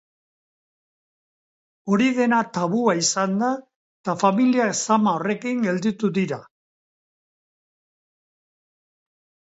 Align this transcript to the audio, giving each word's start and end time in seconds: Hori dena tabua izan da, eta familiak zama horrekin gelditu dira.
Hori 1.91 2.07
dena 2.19 2.39
tabua 2.57 2.95
izan 3.01 3.37
da, 3.43 3.49
eta 4.03 4.15
familiak 4.23 4.75
zama 4.87 5.13
horrekin 5.19 5.63
gelditu 5.69 6.13
dira. 6.17 6.41